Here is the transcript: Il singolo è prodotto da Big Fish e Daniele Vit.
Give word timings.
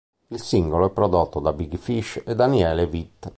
Il 0.29 0.39
singolo 0.41 0.87
è 0.87 0.89
prodotto 0.89 1.39
da 1.39 1.53
Big 1.53 1.75
Fish 1.77 2.23
e 2.25 2.33
Daniele 2.33 2.87
Vit. 2.87 3.29